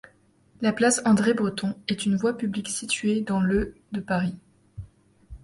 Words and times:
La 0.61 0.73
place 0.73 0.99
André-Breton 1.05 1.75
est 1.87 2.07
une 2.07 2.15
voie 2.15 2.35
publique 2.35 2.69
située 2.69 3.21
dans 3.21 3.39
le 3.39 3.75
de 3.91 3.99
Paris. 3.99 4.35